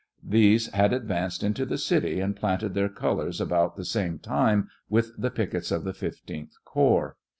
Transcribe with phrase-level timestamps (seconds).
[0.23, 5.11] These had advanced into the city and planted their colors about the same time with
[5.15, 7.17] the pickets of the 15th corps.